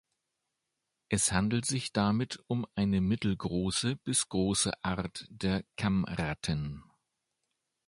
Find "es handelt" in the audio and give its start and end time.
1.09-1.67